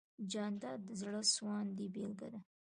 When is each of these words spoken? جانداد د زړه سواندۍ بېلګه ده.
جانداد 0.31 0.79
د 0.87 0.89
زړه 1.01 1.21
سواندۍ 1.33 1.87
بېلګه 1.93 2.27
ده. 2.33 2.39